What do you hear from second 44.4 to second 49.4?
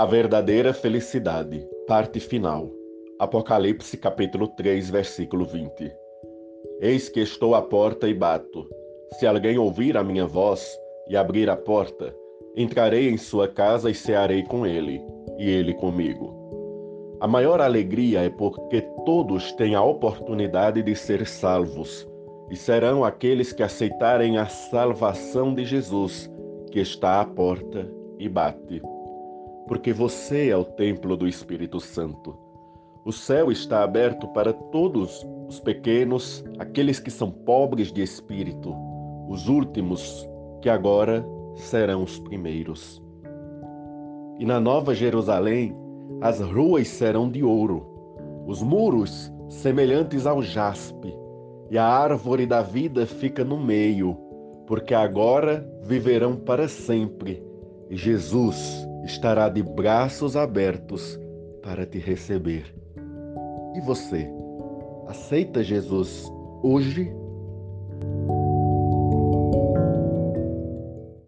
na Nova Jerusalém, as ruas serão de ouro, os muros